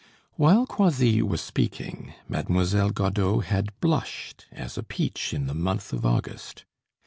[0.33, 6.07] While Croisilles was speaking, Mademoiselle Godeau had blushed as a peach in the month of
[6.07, 6.65] August.